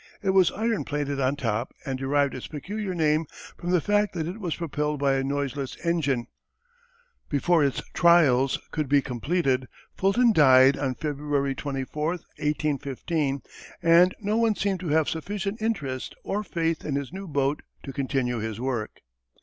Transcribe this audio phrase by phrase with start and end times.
[0.23, 4.25] It was iron plated on top and derived its peculiar name from the fact that
[4.27, 6.25] it was propelled by a noiseless engine.
[7.29, 13.43] Before its trials could be completed, Fulton died on February 24, 1815,
[13.83, 17.93] and no one seemed to have sufficient interest or faith in his new boat to
[17.93, 19.01] continue his work.